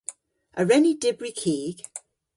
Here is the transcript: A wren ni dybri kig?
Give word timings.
A 0.59 0.61
wren 0.63 0.83
ni 0.83 0.93
dybri 1.01 1.31
kig? 1.41 1.77